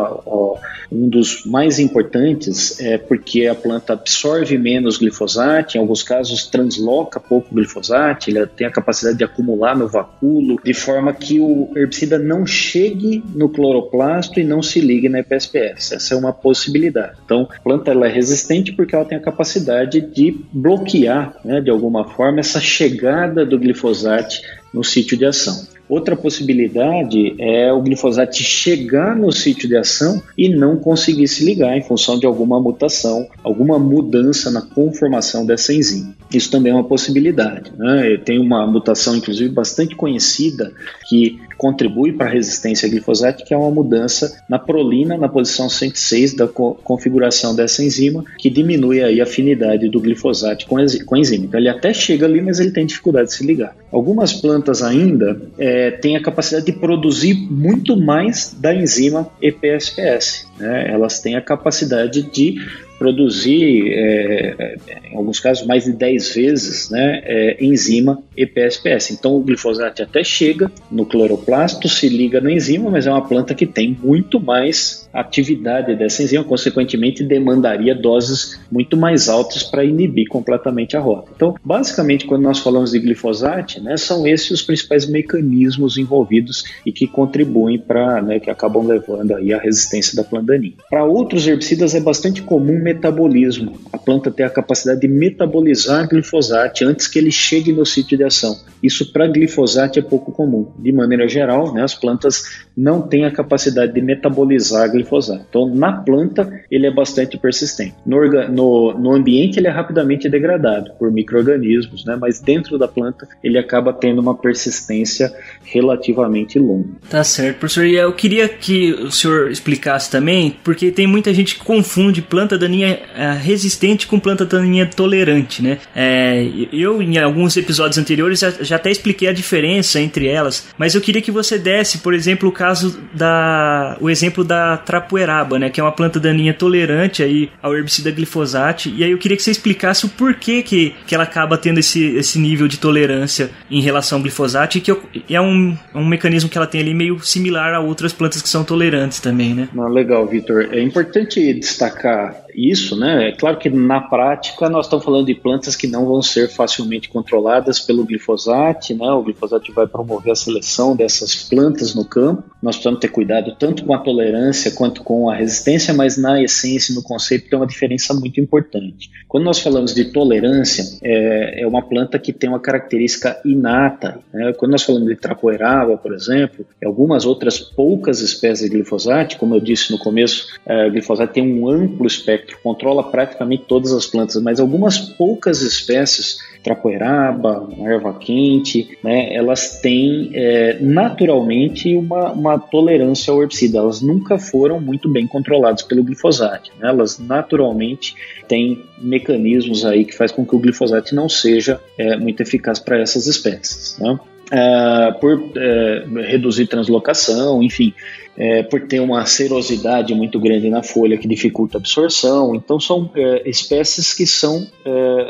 [0.92, 7.20] Um dos mais importantes é porque a planta absorve menos glifosato, em alguns casos transloca
[7.20, 12.18] pouco glifosato, ele tem a capacidade de acumular no vacúolo, de forma que o herbicida
[12.18, 15.92] não chegue no cloroplasto e não se ligue na EPSPS.
[15.92, 17.20] Essa é uma possibilidade.
[17.24, 21.70] Então, a planta ela é resistente porque ela tem a capacidade de bloquear, né, de
[21.70, 24.38] alguma forma, essa chegada do glifosato
[24.74, 25.68] no sítio de ação.
[25.90, 31.76] Outra possibilidade é o glifosato chegar no sítio de ação e não conseguir se ligar
[31.76, 36.14] em função de alguma mutação, alguma mudança na conformação dessa enzima.
[36.32, 37.72] Isso também é uma possibilidade.
[37.76, 38.18] Né?
[38.24, 40.72] Tem uma mutação, inclusive, bastante conhecida
[41.08, 45.68] que contribui para a resistência a glifosato, que é uma mudança na prolina, na posição
[45.68, 51.16] 106 da co configuração dessa enzima, que diminui aí a afinidade do glifosato com, com
[51.16, 51.46] a enzima.
[51.46, 53.76] Então ele até chega ali, mas ele tem dificuldade de se ligar.
[53.92, 60.48] Algumas plantas ainda é, têm a capacidade de produzir muito mais da enzima EPSPS.
[60.58, 60.92] Né?
[60.92, 62.56] Elas têm a capacidade de
[63.00, 64.76] produzir, é,
[65.10, 69.12] em alguns casos, mais de 10 vezes né, é, enzima EPSPS.
[69.12, 73.56] Então o glifosato até chega no cloroplasto, se liga na enzima, mas é uma planta
[73.56, 80.28] que tem muito mais atividade dessa enzima, consequentemente demandaria doses muito mais altas para inibir
[80.28, 81.32] completamente a rota.
[81.34, 86.92] Então, basicamente, quando nós falamos de glifosato, né, são esses os principais mecanismos envolvidos e
[86.92, 90.50] que contribuem para, né, que acabam levando aí a resistência da planta.
[90.90, 93.80] Para outros herbicidas é bastante comum metabolismo.
[93.94, 98.24] A planta tem a capacidade de metabolizar glifosato antes que ele chegue no sítio de
[98.24, 98.58] ação.
[98.82, 100.72] Isso para glifosato é pouco comum.
[100.80, 102.44] De maneira geral, né, as plantas
[102.76, 105.46] não têm a capacidade de metabolizar glifosato.
[105.50, 107.96] Então, na planta, ele é bastante persistente.
[108.06, 113.28] No, no, no ambiente, ele é rapidamente degradado por micro-organismos, né, mas dentro da planta,
[113.44, 115.32] ele acaba tendo uma persistência
[115.64, 116.90] relativamente longa.
[117.10, 117.86] Tá certo, professor.
[117.86, 122.58] E eu queria que o senhor explicasse também, porque tem muita gente que confunde planta
[122.58, 125.80] daninha é, resistente com planta daninha tolerante, né?
[125.96, 130.96] É, eu, em alguns episódios anteriores, já, já, até expliquei a diferença entre elas, mas
[130.96, 133.98] eu queria que você desse, por exemplo, o caso da.
[134.00, 135.70] o exemplo da trapoeraba, né?
[135.70, 138.94] Que é uma planta daninha tolerante aí ao herbicida glifosate.
[138.96, 142.16] E aí eu queria que você explicasse o porquê que, que ela acaba tendo esse,
[142.16, 144.92] esse nível de tolerância em relação ao glifosate, e que
[145.30, 148.64] é um, um mecanismo que ela tem ali meio similar a outras plantas que são
[148.64, 149.70] tolerantes também, né?
[149.78, 150.70] Ah, legal, Vitor.
[150.72, 153.30] É importante destacar isso, né?
[153.30, 157.10] É claro que na prática nós estamos falando de plantas que não vão ser facilmente
[157.10, 159.12] controladas pelo glifosate, né?
[159.12, 162.44] O glifosate vai promover a seleção dessas plantas no campo.
[162.62, 166.94] Nós precisamos ter cuidado tanto com a tolerância quanto com a resistência, mas na essência,
[166.94, 169.10] no conceito, tem uma diferença muito importante.
[169.28, 174.20] Quando nós falamos de tolerância, é, é uma planta que tem uma característica inata.
[174.34, 174.54] Né?
[174.54, 179.60] Quando nós falamos de trapoeraba, por exemplo, algumas outras poucas espécies de glifosate, como eu
[179.60, 184.42] disse no começo, é, o glifosate tem um amplo espectro, controla praticamente todas as plantas,
[184.42, 193.32] mas algumas poucas espécies, trapoeraba, erva quente, né, elas têm é, naturalmente uma, uma tolerância
[193.32, 193.80] ao herbicida.
[193.80, 196.72] Elas nunca foram muito bem controladas pelo glifosato.
[196.80, 198.16] Né, elas naturalmente
[198.48, 203.00] têm mecanismos aí que faz com que o glifosato não seja é, muito eficaz para
[203.00, 203.98] essas espécies.
[204.00, 204.20] Né?
[204.52, 207.94] Uh, por uh, reduzir translocação, enfim,
[208.40, 212.56] uh, por ter uma serosidade muito grande na folha que dificulta a absorção.
[212.56, 213.12] Então, são
[213.46, 214.68] espécies que são,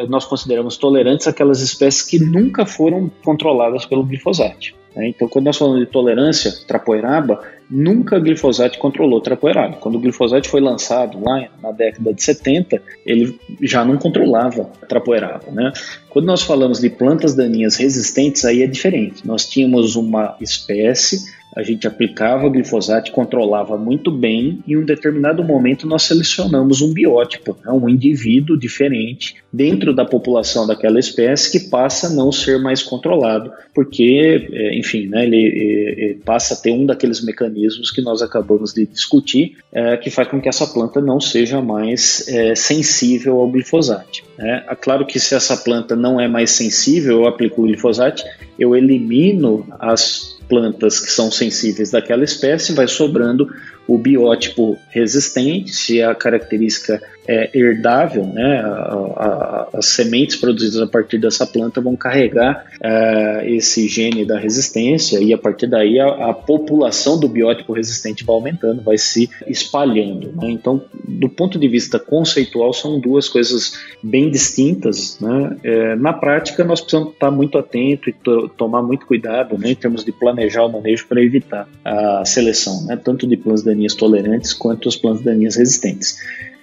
[0.07, 4.79] nós consideramos tolerantes aquelas espécies que nunca foram controladas pelo glifosato.
[4.99, 5.07] Né?
[5.07, 9.77] Então, quando nós falamos de tolerância, trapoeraba, nunca glifosato controlou trapoeraba.
[9.77, 15.49] Quando o glifosato foi lançado lá na década de 70, ele já não controlava trapoeraba.
[15.51, 15.71] Né?
[16.09, 19.25] Quando nós falamos de plantas daninhas resistentes, aí é diferente.
[19.25, 25.43] Nós tínhamos uma espécie a gente aplicava glifosato, controlava muito bem, e em um determinado
[25.43, 31.69] momento nós selecionamos um biótipo, né, um indivíduo diferente dentro da população daquela espécie que
[31.69, 36.71] passa a não ser mais controlado, porque, é, enfim, né, ele, ele, passa a ter
[36.71, 41.01] um daqueles mecanismos que nós acabamos de discutir, é, que faz com que essa planta
[41.01, 44.23] não seja mais é, sensível ao glifosato.
[44.37, 44.63] Né.
[44.69, 48.23] É claro que se essa planta não é mais sensível, eu aplico o glifosato,
[48.57, 53.47] eu elimino as plantas que são sensíveis daquela espécie, vai sobrando
[53.87, 60.87] o biótipo resistente, se a característica é herdável, né, a, a, as sementes produzidas a
[60.87, 66.07] partir dessa planta vão carregar é, esse gene da resistência e a partir daí a,
[66.29, 70.33] a, população do biótipo resistente vai aumentando, vai se espalhando.
[70.41, 70.49] Né?
[70.49, 75.19] Então, do ponto de vista conceitual, são duas coisas bem distintas.
[75.19, 75.57] Né?
[75.63, 79.75] É, na prática, nós precisamos estar muito atento e to tomar muito cuidado né, em
[79.75, 84.51] termos de planejar o manejo para evitar a seleção, né, tanto de plantas daninhas tolerantes
[84.51, 86.17] quanto as plantas daninhas resistentes.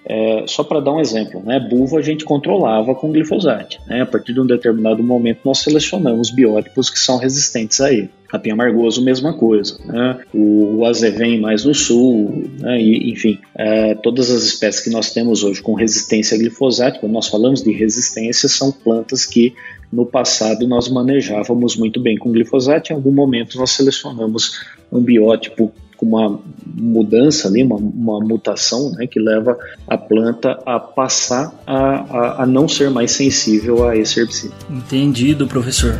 [0.08, 3.78] É, só para dar um exemplo, né, buva a gente controlava com glifosato.
[3.88, 8.08] Né, a partir de um determinado momento nós selecionamos biótipos que são resistentes a ele.
[8.28, 9.78] Capim amargoso, mesma coisa.
[9.84, 10.18] Né?
[10.32, 12.80] O, o azevém mais no sul, né?
[12.80, 17.12] e, enfim, é, todas as espécies que nós temos hoje com resistência a glifosato, quando
[17.12, 19.54] nós falamos de resistência, são plantas que
[19.92, 22.92] no passado nós manejávamos muito bem com glifosato.
[22.92, 29.06] Em algum momento nós selecionamos um biótipo com uma mudança ali, uma, uma mutação né,
[29.06, 34.20] que leva a planta a passar a, a, a não ser mais sensível a esse
[34.20, 34.54] herbicida.
[34.70, 35.94] Entendido, professor.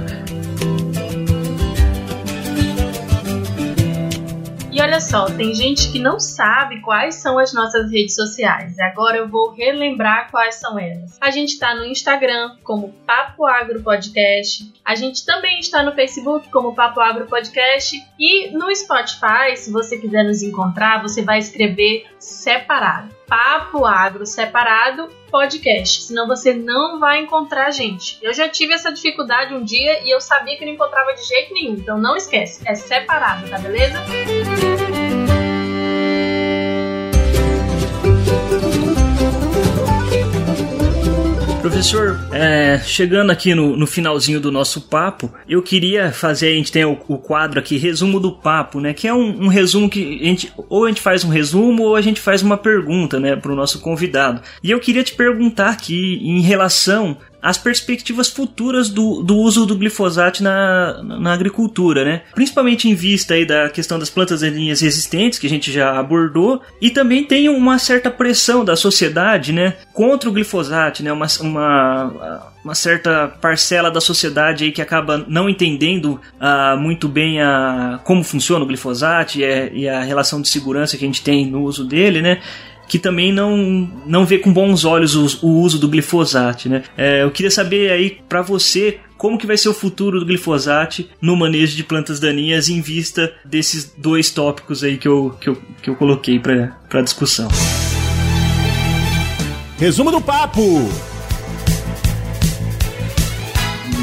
[4.86, 8.78] Olha só, tem gente que não sabe quais são as nossas redes sociais.
[8.78, 11.18] Agora eu vou relembrar quais são elas.
[11.20, 14.72] A gente está no Instagram como Papo Agro Podcast.
[14.84, 19.98] A gente também está no Facebook como Papo Agro Podcast e no Spotify, se você
[19.98, 23.15] quiser nos encontrar, você vai escrever separado.
[23.26, 28.18] Papo Agro separado podcast, senão você não vai encontrar a gente.
[28.22, 31.52] Eu já tive essa dificuldade um dia e eu sabia que não encontrava de jeito
[31.52, 33.98] nenhum, então não esquece, é separado, tá beleza?
[41.66, 46.70] Professor, é, chegando aqui no, no, finalzinho do nosso papo, eu queria fazer, a gente
[46.70, 48.94] tem o, o quadro aqui, resumo do papo, né?
[48.94, 51.96] Que é um, um, resumo que a gente, ou a gente faz um resumo ou
[51.96, 54.40] a gente faz uma pergunta, né, para o nosso convidado.
[54.62, 57.16] E eu queria te perguntar aqui em relação
[57.46, 62.22] as perspectivas futuras do, do uso do glifosato na, na agricultura, né?
[62.34, 66.60] Principalmente em vista aí da questão das plantas daninhas resistentes, que a gente já abordou,
[66.80, 71.12] e também tem uma certa pressão da sociedade, né, contra o glifosato, né?
[71.12, 77.40] Uma, uma, uma certa parcela da sociedade aí que acaba não entendendo uh, muito bem
[77.40, 81.22] a, como funciona o glifosato e, a, e a relação de segurança que a gente
[81.22, 82.40] tem no uso dele, né?
[82.88, 83.56] Que também não,
[84.06, 86.82] não vê com bons olhos o, o uso do glifosato, né?
[86.96, 91.04] É, eu queria saber aí para você como que vai ser o futuro do glifosato
[91.20, 95.56] no manejo de plantas daninhas em vista desses dois tópicos aí que eu, que eu,
[95.82, 97.48] que eu coloquei para discussão.
[99.78, 101.15] Resumo do papo!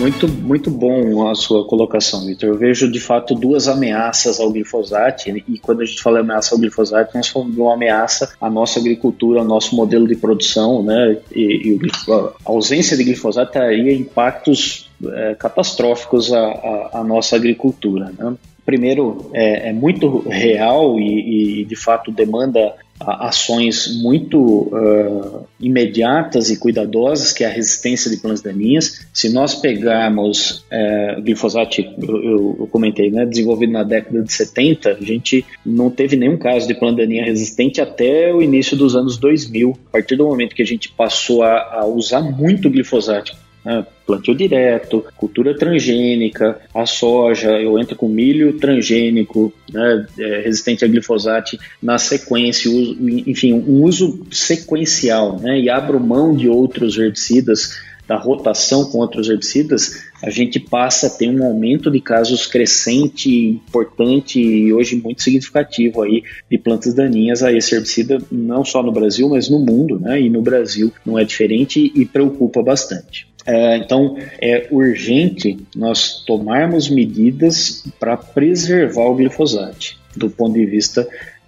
[0.03, 2.49] Muito, muito bom a sua colocação, Vitor.
[2.49, 6.59] Eu vejo de fato duas ameaças ao glifosato, e quando a gente fala ameaça ao
[6.59, 11.19] glifosato, nós falamos de uma ameaça à nossa agricultura, ao nosso modelo de produção, né?
[11.31, 18.11] E, e a ausência de glifosato traria impactos é, catastróficos à, à, à, nossa agricultura.
[18.17, 18.35] Né?
[18.65, 26.57] Primeiro, é, é, muito real e, e, de fato demanda ações muito uh, imediatas e
[26.57, 29.05] cuidadosas, que é a resistência de plantas daninhas.
[29.13, 35.03] Se nós pegarmos uh, glifosato, eu, eu, comentei, né, desenvolvido na década de 70, a
[35.03, 39.77] gente não teve nenhum caso de planta daninha resistente até o início dos anos 2000.
[39.87, 43.85] A partir do momento que a gente passou a, a usar muito glifosato né?
[44.05, 50.05] plantio direto, cultura transgênica, a soja, eu entro com milho transgênico, né?
[50.19, 55.59] é, resistente a glifosato na sequência, uso, enfim, um uso sequencial, né?
[55.59, 57.71] e abro mão de outros herbicidas,
[58.07, 63.29] da rotação com outros herbicidas, a gente passa a ter um aumento de casos crescente,
[63.29, 68.91] importante e hoje muito significativo aí de plantas daninhas a esse herbicida, não só no
[68.91, 70.19] Brasil, mas no mundo, né?
[70.19, 73.27] E no Brasil não é diferente e preocupa bastante.
[73.45, 81.07] É, então, é urgente nós tomarmos medidas para preservar o glifosato, do ponto de vista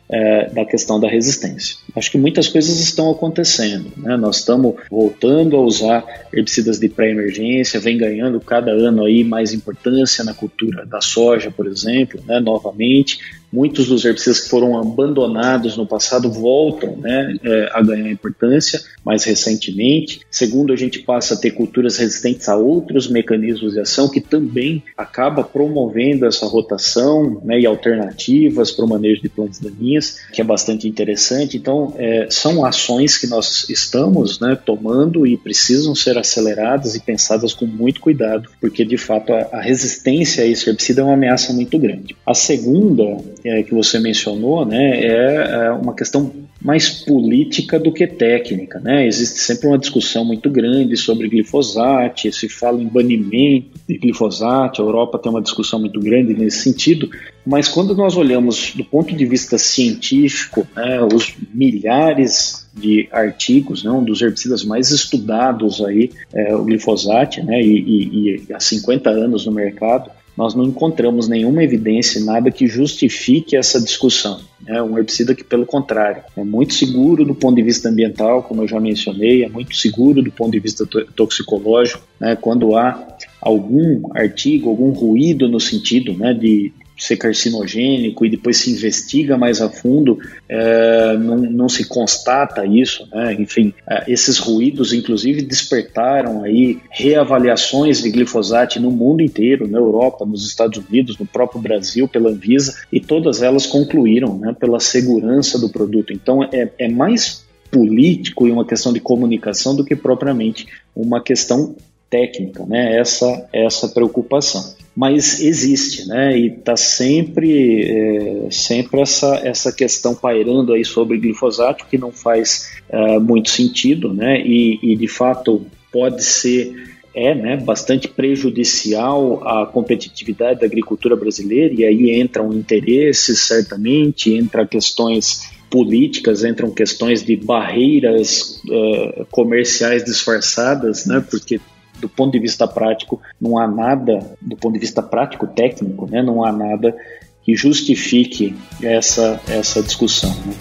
[0.09, 1.77] é, da questão da resistência.
[1.95, 3.91] Acho que muitas coisas estão acontecendo.
[3.97, 4.17] Né?
[4.17, 10.23] Nós estamos voltando a usar herbicidas de pré-emergência, vem ganhando cada ano aí mais importância
[10.23, 12.39] na cultura da soja, por exemplo, né?
[12.39, 13.19] novamente.
[13.55, 19.23] Muitos dos herbicidas que foram abandonados no passado voltam né, é, a ganhar importância mais
[19.23, 20.19] recentemente.
[20.29, 24.83] Segundo, a gente passa a ter culturas resistentes a outros mecanismos de ação que também
[24.97, 30.43] acaba promovendo essa rotação né, e alternativas para o manejo de plantas daninhas, que é
[30.43, 31.55] bastante interessante.
[31.55, 37.53] Então, é, são ações que nós estamos né, tomando e precisam ser aceleradas e pensadas
[37.53, 41.53] com muito cuidado, porque de fato a, a resistência a esse herbicida é uma ameaça
[41.53, 42.15] muito grande.
[42.25, 46.31] A segunda é, que você mencionou, né, é, é uma questão
[46.65, 49.05] mais política do que técnica, né?
[49.05, 54.85] Existe sempre uma discussão muito grande sobre glifosato, se fala em banimento de glifosato, a
[54.85, 57.07] Europa tem uma discussão muito grande nesse sentido,
[57.45, 63.91] mas quando nós olhamos do ponto de vista científico, né, os milhares de artigos, né,
[63.91, 69.11] um dos herbicidas mais estudados aí, é o glifosato, né, e, e, e há 50
[69.11, 74.41] anos no mercado, nós não encontramos nenhuma evidência, nada que justifique essa discussão.
[74.67, 78.63] É um herbicida que, pelo contrário, é muito seguro do ponto de vista ambiental, como
[78.63, 82.01] eu já mencionei, é muito seguro do ponto de vista toxicológico.
[82.19, 82.35] Né?
[82.35, 88.71] Quando há algum artigo, algum ruído no sentido né, de ser carcinogênico e depois se
[88.71, 93.33] investiga mais a fundo, é, não, não, se constata isso, né?
[93.33, 100.25] enfim, é, esses ruídos inclusive despertaram aí reavaliações de glifosato no mundo inteiro, na Europa,
[100.25, 105.59] nos Estados Unidos, no próprio Brasil, pela Anvisa, e todas elas concluíram né, pela segurança
[105.59, 106.13] do produto.
[106.13, 111.75] Então é, é mais político e uma questão de comunicação do que propriamente uma questão
[112.09, 112.97] técnica, né?
[112.97, 114.84] Essa essa preocupação.
[114.95, 116.37] Mas existe, né?
[116.37, 122.69] E está sempre é, sempre essa essa questão pairando aí sobre glifosato que não faz
[122.87, 124.39] é, muito sentido, né?
[124.39, 131.73] E, e de fato pode ser é né, bastante prejudicial à competitividade da agricultura brasileira,
[131.73, 141.05] e aí entram interesses, certamente, entra questões políticas, entram questões de barreiras uh, comerciais disfarçadas,
[141.05, 141.61] né, porque
[141.99, 146.21] do ponto de vista prático, não há nada, do ponto de vista prático técnico, né,
[146.21, 146.95] não há nada
[147.43, 150.31] que justifique essa, essa discussão.
[150.45, 150.53] Né.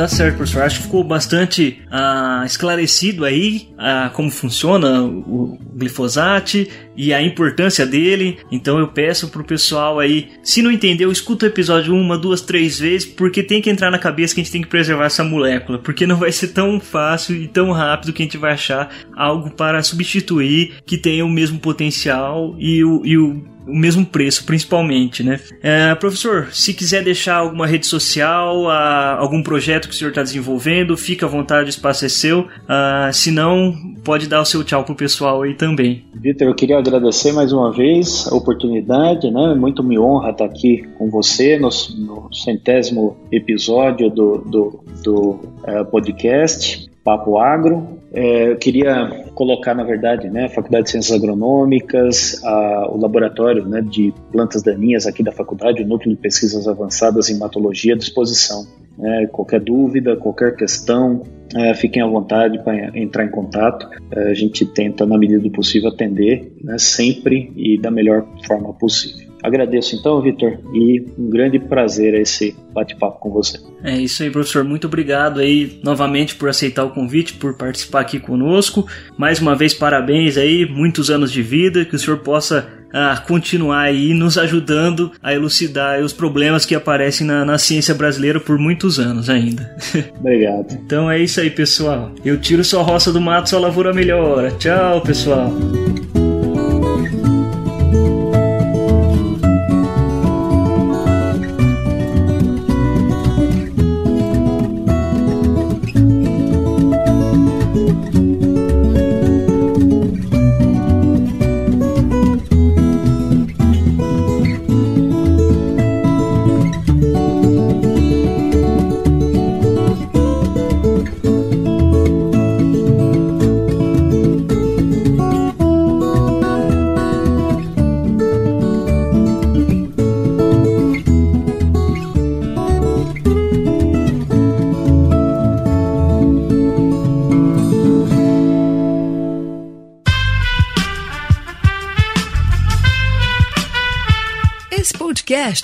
[0.00, 0.62] Tá certo, professor.
[0.62, 6.66] Acho que ficou bastante ah, esclarecido aí ah, como funciona o, glifosato
[6.96, 8.38] e a importância dele.
[8.52, 12.78] Então eu peço pro pessoal aí, se não entendeu, escuta o episódio uma, duas, três
[12.78, 15.78] vezes, porque tem que entrar na cabeça que a gente tem que preservar essa molécula,
[15.78, 19.50] porque não vai ser tão fácil e tão rápido que a gente vai achar algo
[19.50, 25.22] para substituir que tenha o mesmo potencial e o, e o o mesmo preço, principalmente,
[25.22, 25.40] né?
[25.62, 30.22] É, professor, se quiser deixar alguma rede social, a, algum projeto que o senhor está
[30.22, 32.40] desenvolvendo, fica à vontade, o espaço é seu.
[32.40, 35.69] Uh, se não, pode dar o seu tchau pro pessoal aí também.
[36.14, 39.54] Vitor, eu queria agradecer mais uma vez a oportunidade, né?
[39.54, 41.68] Muito me honra estar aqui com você no,
[41.98, 48.00] no centésimo episódio do, do, do uh, podcast Papo Agro.
[48.12, 53.64] É, eu queria colocar, na verdade, né, a Faculdade de Ciências Agronômicas, a, o laboratório
[53.66, 57.96] né, de plantas daninhas aqui da faculdade, o Núcleo de Pesquisas Avançadas em Matologia à
[57.96, 58.66] disposição.
[59.02, 61.22] É, qualquer dúvida, qualquer questão,
[61.54, 63.88] é, fiquem à vontade para entrar em contato.
[64.10, 68.72] É, a gente tenta, na medida do possível, atender né, sempre e da melhor forma
[68.74, 69.30] possível.
[69.42, 73.58] Agradeço então, Vitor, e um grande prazer esse bate-papo com você.
[73.82, 74.62] É isso aí, professor.
[74.64, 78.86] Muito obrigado aí novamente por aceitar o convite, por participar aqui conosco.
[79.16, 83.82] Mais uma vez, parabéns aí, muitos anos de vida, que o senhor possa ah, continuar
[83.82, 88.98] aí nos ajudando a elucidar os problemas que aparecem na, na ciência brasileira por muitos
[88.98, 89.76] anos ainda.
[90.18, 90.72] Obrigado.
[90.72, 92.12] então é isso aí, pessoal.
[92.24, 94.50] Eu tiro sua roça do mato, sua lavoura melhora.
[94.52, 95.52] Tchau, pessoal.